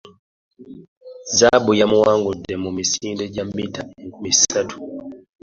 Zzaabu 1.31 1.71
yamuwangudde 1.79 2.53
mu 2.63 2.69
misinde 2.77 3.23
gya 3.33 3.45
mita 3.55 3.81
enkumi 4.01 4.31
ssatu. 4.37 4.77